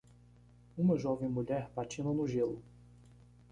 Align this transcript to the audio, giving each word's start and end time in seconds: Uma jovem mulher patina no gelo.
Uma 0.75 0.97
jovem 0.97 1.29
mulher 1.29 1.69
patina 1.75 2.11
no 2.11 2.27
gelo. 2.27 2.63